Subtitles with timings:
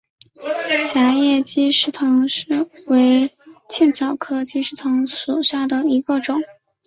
[0.91, 2.27] 狭叶鸡矢藤
[2.87, 3.29] 为
[3.69, 6.41] 茜草科鸡矢藤属下的一个种。